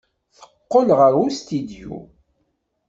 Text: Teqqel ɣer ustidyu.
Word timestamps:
Teqqel 0.37 0.89
ɣer 0.99 1.13
ustidyu. 1.25 1.95